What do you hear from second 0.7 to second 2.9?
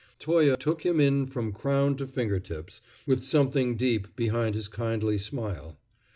him in from crown to fingertips,